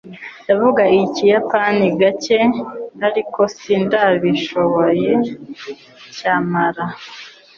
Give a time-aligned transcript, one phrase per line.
[0.43, 2.39] Ndavuga Ikiyapani gake,
[3.07, 5.09] ariko sindabishoboye,
[6.17, 6.85] nyamara.